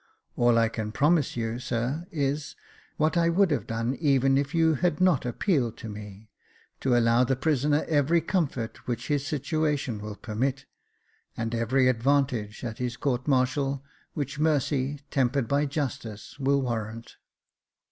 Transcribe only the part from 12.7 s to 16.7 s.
his court martial, which mercy, tempered by justice, will